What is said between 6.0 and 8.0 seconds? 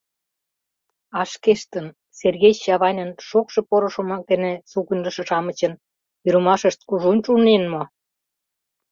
пӱрымашышт кужун шуйнен мо?